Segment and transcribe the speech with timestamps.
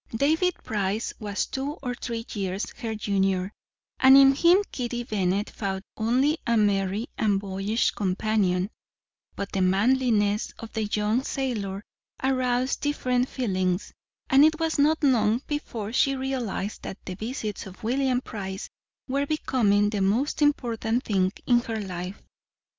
[0.15, 3.51] David Price was two or three years her junior,
[3.99, 8.71] and in him Kitty Bennet found only a merry and boyish companion;
[9.35, 11.83] but the manliness of the young sailor
[12.23, 13.93] aroused different feelings,
[14.27, 18.71] and it was not long before she realized that the visits of William Price
[19.07, 22.19] were becoming the most important thing in her life.